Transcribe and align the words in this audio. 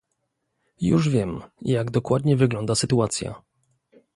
Już 0.81 1.09
wiem, 1.09 1.41
jak 1.61 1.91
dokładnie 1.91 2.35
wygląda 2.37 2.75
sytuacja 2.75 3.41